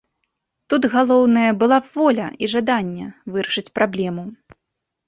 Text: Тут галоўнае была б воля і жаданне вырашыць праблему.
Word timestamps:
Тут 0.73 0.87
галоўнае 0.95 1.51
была 1.65 1.77
б 1.83 1.91
воля 1.99 2.27
і 2.43 2.51
жаданне 2.55 3.07
вырашыць 3.37 3.69
праблему. 3.79 4.27